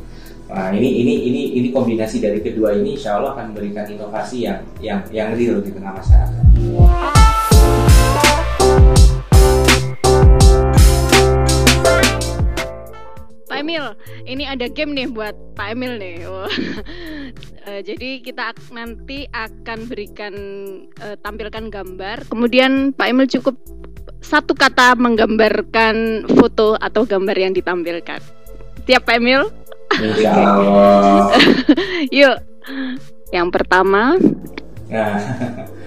[0.49, 4.65] Nah, ini ini ini ini kombinasi dari kedua ini insya Allah akan memberikan inovasi yang
[4.81, 6.45] yang yang real di tengah masyarakat.
[13.69, 13.85] Emil,
[14.25, 16.17] ini ada game nih buat Pak Emil nih.
[16.29, 16.47] Oh.
[17.69, 20.33] uh, jadi kita nanti akan berikan
[21.05, 22.25] uh, tampilkan gambar.
[22.33, 23.61] Kemudian Pak Emil cukup
[24.25, 28.25] satu kata menggambarkan foto atau gambar yang ditampilkan.
[28.89, 29.53] Tiap Pak Emil?
[29.96, 31.33] Insya Allah.
[32.12, 32.37] Yuk.
[33.33, 34.20] Yang pertama.
[34.92, 35.16] Nah,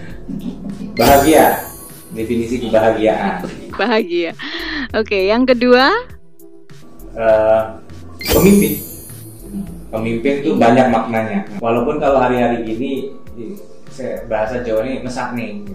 [0.99, 1.61] bahagia.
[2.11, 3.45] Definisi kebahagiaan.
[3.77, 4.35] Bahagia.
[4.91, 5.87] Oke, yang kedua
[7.15, 7.79] uh,
[8.31, 8.73] pemimpin
[9.91, 12.91] pemimpin itu banyak maknanya walaupun kalau hari-hari gini
[13.91, 15.67] saya bahasa Jawa ini mesak nih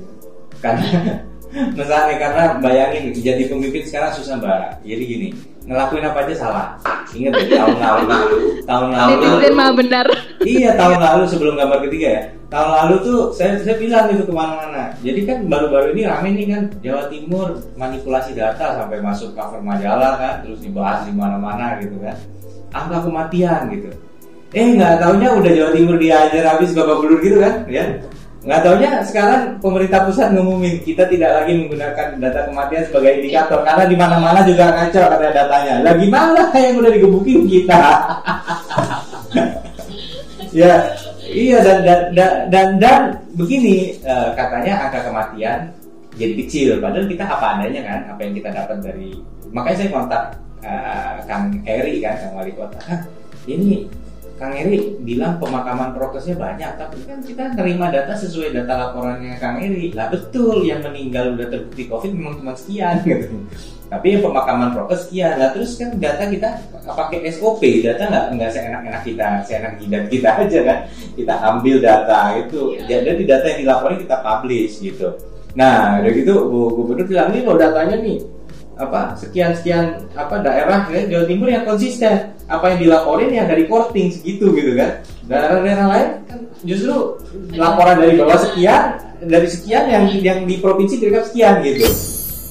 [0.64, 1.20] karena
[1.76, 5.28] mesak nih karena bayangin jadi pemimpin sekarang susah mbak jadi gini
[5.66, 6.66] ngelakuin apa aja salah.
[7.10, 8.06] Ingat ya tahun lalu.
[8.62, 9.10] Tahun lalu.
[9.10, 10.06] Netizen mah benar.
[10.46, 12.22] Iya tahun lalu sebelum gambar ketiga ya.
[12.46, 16.46] Tahun lalu tuh saya saya bilang gitu ke mana-mana jadi kan baru-baru ini rame nih
[16.46, 21.98] kan Jawa Timur manipulasi data sampai masuk cover majalah kan terus dibahas di mana-mana gitu
[21.98, 22.14] kan.
[22.70, 23.90] Angka kematian gitu.
[24.54, 27.98] Eh nggak taunya udah Jawa Timur diajar habis babak belur gitu kan ya
[28.46, 33.84] nggak taunya sekarang pemerintah pusat ngumumin kita tidak lagi menggunakan data kematian sebagai indikator karena
[33.90, 35.74] di mana-mana juga ngaco karena datanya.
[35.82, 37.82] Lagi mana yang udah digebukin kita?
[40.62, 40.72] ya,
[41.26, 43.00] iya dan dan dan dan, dan
[43.34, 45.58] begini uh, katanya angka kematian
[46.16, 49.10] jadi kecil padahal kita apa adanya kan apa yang kita dapat dari
[49.52, 50.22] makanya saya kontak
[50.64, 52.80] uh, Kang Eri kan Kang Wali Kota.
[53.46, 53.86] ini
[54.36, 59.56] Kang Eri bilang pemakaman prokesnya banyak, tapi kan kita terima data sesuai data laporannya Kang
[59.56, 59.96] Eri.
[59.96, 63.40] Lah betul, yang meninggal udah terbukti COVID memang cuma sekian gitu.
[63.86, 65.40] Tapi yang pemakaman prokes sekian.
[65.40, 66.48] Lah terus kan data kita
[66.84, 70.78] pakai SOP, data nggak nggak seenak-enak kita, seenak jidat kita aja kan.
[71.16, 75.16] Kita ambil data itu, jadi data yang dilaporin kita publish gitu.
[75.56, 78.20] Nah, udah gitu Bu Gubernur bilang ini loh datanya nih
[78.76, 82.36] apa sekian sekian apa daerah Jawa Timur yang konsisten.
[82.46, 85.02] Apa yang dilaporin ya dari korting segitu gitu kan.
[85.26, 87.18] Daerah-daerah lain kan justru
[87.56, 91.88] laporan dari bawah sekian dari sekian yang yang di provinsi direkap sekian gitu.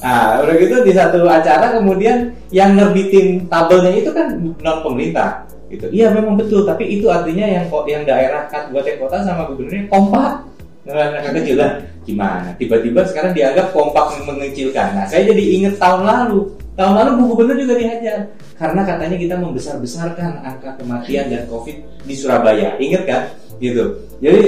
[0.02, 5.88] Nah udah gitu di satu acara kemudian yang nerbitin tabelnya itu kan non pemerintah gitu.
[5.88, 10.44] Iya memang betul tapi itu artinya yang yang daerah kabupaten kota sama gubernurnya kompak
[10.86, 11.72] nggak kecil lah
[12.06, 12.54] gimana?
[12.54, 14.94] Tiba-tiba sekarang dianggap kompak mengecilkan.
[14.94, 16.54] Nah saya jadi inget tahun lalu.
[16.78, 18.18] Tahun lalu buku bener juga dihajar.
[18.56, 22.78] Karena katanya kita membesar-besarkan angka kematian dan covid di Surabaya.
[22.78, 23.22] Inget kan?
[23.58, 23.84] Gitu.
[24.22, 24.38] Jadi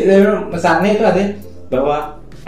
[0.55, 1.31] pesannya itu artinya
[1.68, 1.98] bahwa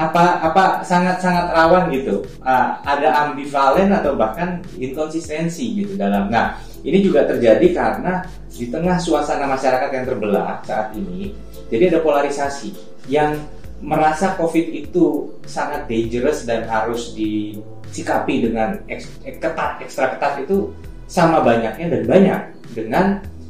[0.01, 2.23] apa apa sangat sangat rawan gitu.
[2.41, 6.31] Uh, ada ambivalen atau bahkan inkonsistensi gitu dalam.
[6.31, 11.33] Nah ini juga terjadi karena di tengah suasana masyarakat yang terbelah saat ini
[11.71, 12.75] Jadi ada polarisasi
[13.07, 13.39] yang
[13.81, 20.71] merasa COVID itu sangat dangerous dan harus disikapi dengan eks, ketat, ekstra ketat itu
[21.09, 22.41] sama banyaknya dan banyak
[22.77, 23.05] dengan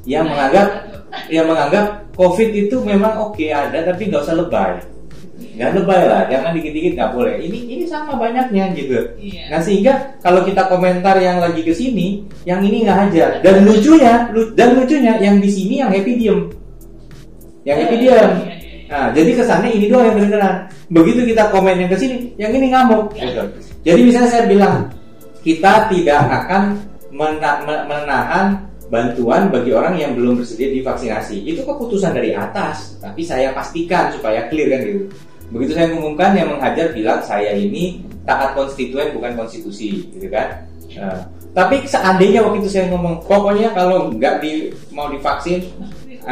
[0.09, 0.69] yang menganggap
[1.35, 4.73] yang menganggap COVID itu memang oke okay, ada tapi nggak usah lebay.
[5.57, 7.35] Jangan lebay lah jangan dikit-dikit nggak boleh.
[7.43, 8.97] Ini ini sama banyaknya gitu.
[9.19, 9.43] Iya.
[9.51, 14.31] nah sehingga kalau kita komentar yang lagi ke sini yang ini nggak hajar dan lucunya
[14.55, 16.41] dan lucunya yang di sini yang happy diem.
[17.67, 18.31] Yang happy iya, diem.
[18.41, 18.57] iya,
[18.91, 20.55] nah jadi kesannya ini doang yang beneran
[20.91, 23.43] begitu kita komen yang ke sini yang ini ngamuk gitu.
[23.87, 24.91] jadi misalnya saya bilang
[25.47, 26.63] kita tidak akan
[27.87, 34.11] menahan bantuan bagi orang yang belum bersedia divaksinasi itu keputusan dari atas tapi saya pastikan
[34.11, 35.07] supaya clear kan gitu
[35.51, 40.63] Begitu saya mengumumkan yang menghajar bilang saya ini taat konstituen bukan konstitusi, gitu kan?
[40.95, 41.19] Uh,
[41.51, 45.67] tapi seandainya waktu itu saya ngomong, pokoknya kalau nggak di mau divaksin,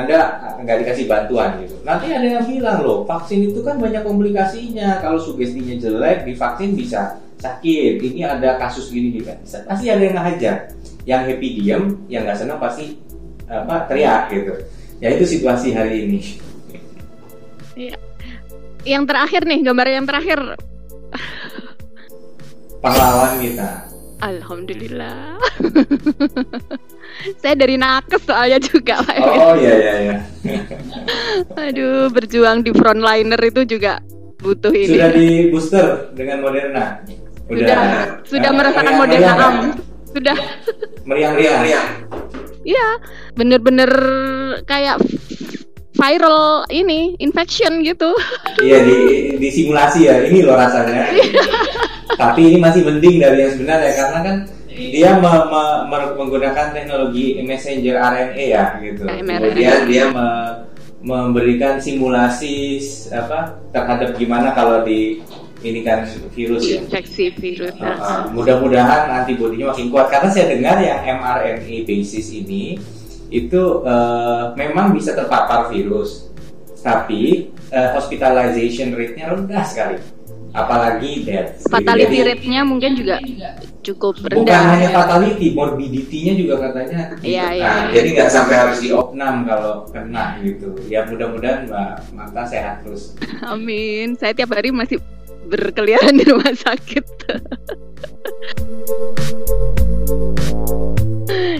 [0.04, 0.18] anda
[0.62, 1.74] nggak dikasih bantuan gitu.
[1.82, 5.02] Nanti ada yang bilang loh, vaksin itu kan banyak komplikasinya.
[5.02, 8.02] Kalau sugestinya jelek, divaksin bisa sakit.
[8.02, 9.34] Ini ada kasus gini juga.
[9.42, 10.70] Pasti ada yang ngajar.
[11.08, 11.82] Yang happy diem,
[12.12, 13.00] yang nggak senang pasti
[13.48, 14.52] apa teriak gitu.
[15.00, 16.20] Ya itu situasi hari ini.
[17.78, 17.96] Iya
[18.88, 20.40] yang terakhir nih, gambar yang terakhir.
[22.80, 23.68] Pahlawan kita.
[24.22, 25.38] Alhamdulillah.
[27.42, 30.16] Saya dari nakes soalnya juga Pak Oh iya iya iya.
[31.68, 34.00] Aduh, berjuang di frontliner itu juga
[34.38, 34.96] butuh ini.
[34.96, 37.02] Sudah di booster dengan Moderna.
[37.50, 37.58] Udah.
[37.58, 37.80] Sudah,
[38.24, 39.54] sudah merasakan Moderna am.
[40.08, 40.36] Sudah.
[41.04, 41.88] Meriang-riang.
[42.64, 42.88] Iya,
[43.36, 43.90] bener-bener
[44.68, 45.00] kayak
[45.98, 48.14] viral ini infection gitu.
[48.58, 48.98] Iya di,
[49.38, 51.14] di simulasi ya ini loh rasanya.
[52.18, 54.36] Tapi ini masih penting dari yang sebenarnya karena kan
[54.78, 59.02] dia me, me, me, menggunakan teknologi messenger RNA ya gitu.
[59.04, 60.26] Kemudian dia me,
[61.02, 62.78] memberikan simulasi
[63.10, 65.22] apa terhadap gimana kalau di
[65.62, 66.78] ini kan virus ya.
[66.82, 67.74] Infeksi virus.
[67.78, 72.78] Uh, uh, mudah-mudahan antibodinya makin kuat karena saya dengar yang mRNA basis ini
[73.28, 76.30] itu uh, memang bisa terpapar virus,
[76.80, 79.98] tapi uh, hospitalization rate-nya rendah sekali,
[80.56, 81.60] apalagi death.
[81.68, 83.20] Fatality rate-nya mungkin juga
[83.94, 84.44] cukup rendah.
[84.44, 87.16] Bukan hanya fatality, morbidity-nya juga katanya.
[87.24, 87.64] Iya, iya.
[87.64, 90.76] Nah, jadi nggak sampai harus diopnam kalau kena gitu.
[90.92, 93.16] Ya mudah-mudahan Mbak Mata sehat terus.
[93.52, 94.14] Amin.
[94.20, 95.00] Saya tiap hari masih
[95.48, 97.04] berkeliaran di rumah sakit.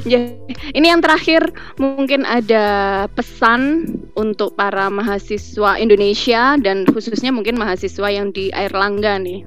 [0.09, 0.33] Ya,
[0.73, 8.33] ini yang terakhir mungkin ada pesan untuk para mahasiswa Indonesia dan khususnya mungkin mahasiswa yang
[8.33, 9.45] di Air Langga nih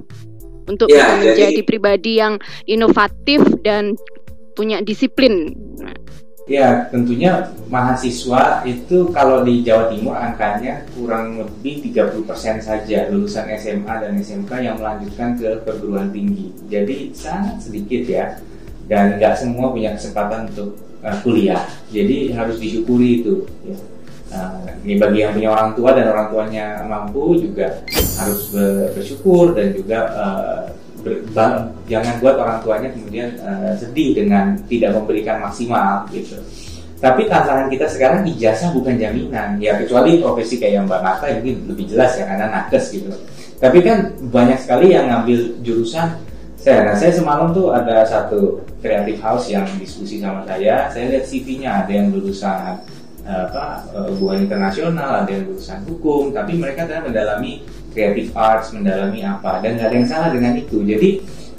[0.72, 1.68] untuk ya, menjadi jadi...
[1.68, 4.00] pribadi yang inovatif dan
[4.56, 5.52] punya disiplin.
[6.50, 12.28] Ya, tentunya mahasiswa itu kalau di Jawa Timur angkanya kurang lebih 30%
[12.60, 16.52] saja lulusan SMA dan SMK yang melanjutkan ke perguruan tinggi.
[16.68, 18.42] Jadi sangat sedikit ya
[18.92, 21.64] dan nggak semua punya kesempatan untuk uh, kuliah
[21.96, 23.78] jadi harus disyukuri itu ya.
[24.32, 27.68] Uh, ini bagi yang punya orang tua dan orang tuanya mampu juga
[28.16, 28.48] harus
[28.96, 30.64] bersyukur dan juga uh,
[31.90, 36.40] jangan buat orang tuanya kemudian uh, sedih dengan tidak memberikan maksimal gitu.
[37.02, 41.86] Tapi tantangan kita sekarang ijazah bukan jaminan ya kecuali profesi kayak Mbak Marta mungkin lebih
[41.90, 43.10] jelas ya karena nakes gitu.
[43.58, 46.14] Tapi kan banyak sekali yang ngambil jurusan
[46.62, 50.94] saya, nah saya semalam tuh ada satu creative house yang diskusi sama saya.
[50.94, 52.78] Saya lihat CV-nya ada yang lulusan
[53.26, 57.62] apa hubungan internasional, ada yang lulusan hukum, tapi mereka ternyata mendalami
[57.94, 60.82] creative arts, mendalami apa, dan nggak ada yang salah dengan itu.
[60.82, 61.10] Jadi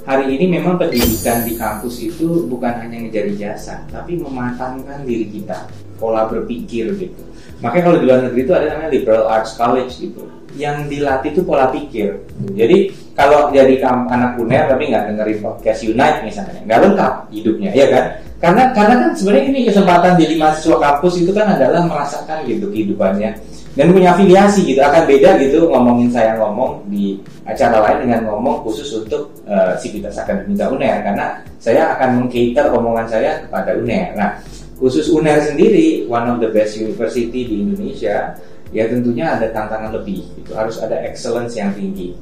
[0.03, 5.70] hari ini memang pendidikan di kampus itu bukan hanya ngejar jasa, tapi mematangkan diri kita,
[6.03, 7.22] pola berpikir gitu.
[7.62, 10.27] Makanya kalau di luar negeri itu ada namanya liberal arts college gitu
[10.59, 12.20] yang dilatih itu pola pikir.
[12.59, 17.87] Jadi kalau jadi anak uner tapi nggak dengerin podcast Unite misalnya, nggak lengkap hidupnya, ya
[17.88, 18.05] kan?
[18.43, 23.38] Karena karena kan sebenarnya ini kesempatan jadi mahasiswa kampus itu kan adalah merasakan gitu kehidupannya.
[23.73, 27.17] Dan punya afiliasi gitu akan beda gitu ngomongin saya ngomong di
[27.49, 31.07] acara lain dengan ngomong khusus untuk uh, Sivitas Akademika UNER.
[31.07, 34.13] Karena saya akan mengcater omongan saya kepada UNER.
[34.19, 34.37] Nah,
[34.83, 38.35] khusus UNER sendiri one of the best university di Indonesia
[38.73, 42.17] ya tentunya ada tantangan lebih itu harus ada excellence yang tinggi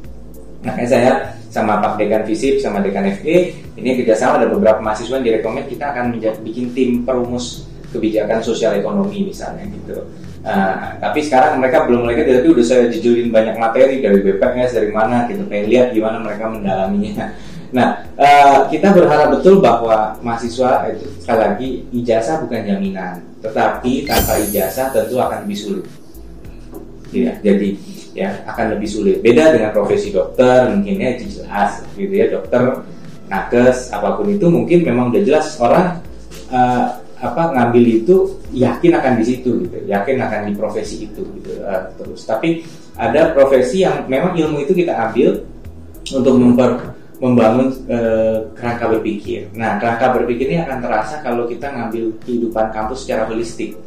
[0.60, 1.12] makanya saya
[1.50, 3.36] sama Pak Dekan Visip sama Dekan FE
[3.74, 6.14] ini kerjasama ada beberapa mahasiswa yang direkomend kita akan
[6.46, 9.98] bikin tim perumus kebijakan sosial ekonomi misalnya gitu.
[10.40, 14.88] Uh, tapi sekarang mereka belum lagi tapi udah saya jejelin banyak materi dari BPS dari
[14.88, 17.34] mana gitu pengen lihat gimana mereka mendalaminya.
[17.70, 24.42] Nah, uh, kita berharap betul bahwa mahasiswa itu sekali lagi ijazah bukan jaminan, tetapi tanpa
[24.42, 25.86] ijazah tentu akan lebih sulit.
[27.10, 27.74] Ya jadi
[28.20, 29.16] ya akan lebih sulit.
[29.24, 32.84] Beda dengan profesi dokter mungkin ya itu jelas gitu ya dokter
[33.30, 36.02] nakes apa pun itu mungkin memang udah jelas orang
[36.52, 38.16] uh, apa ngambil itu
[38.56, 42.28] yakin akan di situ gitu yakin akan di profesi itu gitu uh, terus.
[42.28, 42.60] Tapi
[43.00, 45.40] ada profesi yang memang ilmu itu kita ambil
[46.10, 46.92] untuk memper,
[47.22, 49.48] membangun uh, kerangka berpikir.
[49.56, 53.78] Nah kerangka berpikir ini akan terasa kalau kita ngambil kehidupan kampus secara holistik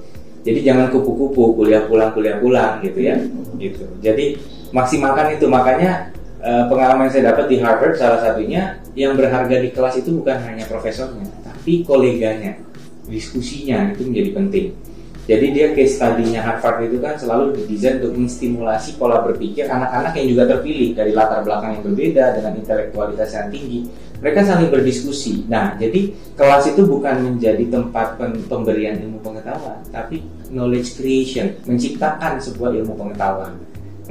[0.44, 3.16] jadi jangan kupu-kupu kuliah pulang kuliah pulang gitu ya.
[3.56, 3.88] Gitu.
[4.04, 4.36] Jadi
[4.76, 5.48] maksimalkan itu.
[5.48, 6.12] Makanya
[6.44, 10.38] uh, pengalaman yang saya dapat di Harvard salah satunya yang berharga di kelas itu bukan
[10.44, 12.60] hanya profesornya tapi koleganya.
[13.08, 14.66] Diskusinya itu menjadi penting.
[15.24, 20.28] Jadi dia case study-nya Harvard itu kan selalu didesain untuk menstimulasi pola berpikir anak-anak yang
[20.36, 23.88] juga terpilih dari latar belakang yang berbeda dengan intelektualitas yang tinggi.
[24.20, 25.48] Mereka saling berdiskusi.
[25.48, 28.20] Nah, jadi kelas itu bukan menjadi tempat
[28.52, 33.56] pemberian ilmu pengetahuan, tapi knowledge creation, menciptakan sebuah ilmu pengetahuan.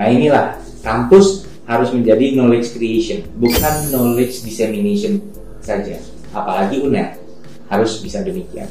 [0.00, 5.20] Nah, inilah kampus harus menjadi knowledge creation, bukan knowledge dissemination
[5.60, 6.00] saja.
[6.32, 7.20] Apalagi UNER
[7.68, 8.68] harus bisa demikian.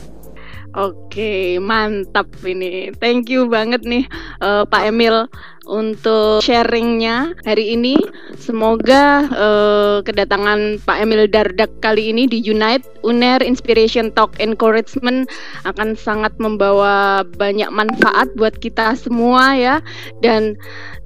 [0.72, 2.96] Oke, mantap ini.
[2.96, 4.08] Thank you banget nih
[4.40, 5.28] uh, Pak Emil
[5.68, 8.00] untuk sharingnya hari ini.
[8.40, 15.28] Semoga uh, kedatangan Pak Emil Dardak kali ini di Unite Uner Inspiration Talk Encouragement
[15.68, 19.84] akan sangat membawa banyak manfaat buat kita semua ya.
[20.24, 20.56] Dan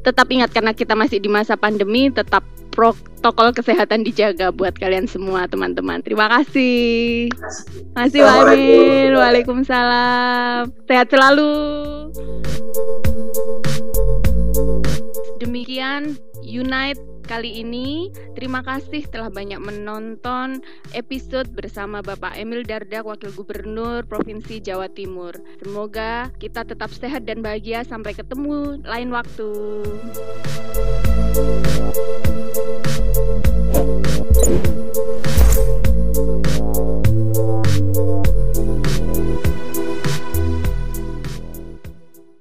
[0.06, 2.46] tetap ingat karena kita masih di masa pandemi, tetap
[2.76, 6.04] protokol kesehatan dijaga buat kalian semua teman-teman.
[6.04, 7.32] Terima kasih.
[8.12, 9.16] Terima kasih.
[9.16, 10.70] Waalaikumsalam.
[10.86, 11.52] Sehat selalu.
[15.40, 18.14] Demikian Unite kali ini.
[18.38, 20.62] Terima kasih telah banyak menonton
[20.94, 25.34] episode bersama Bapak Emil Dardak, Wakil Gubernur Provinsi Jawa Timur.
[25.60, 27.82] Semoga kita tetap sehat dan bahagia.
[27.82, 29.50] Sampai ketemu lain waktu.
[34.64, 34.85] you.